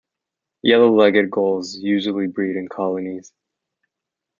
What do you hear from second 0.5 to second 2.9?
Yellow-legged gulls usually breed in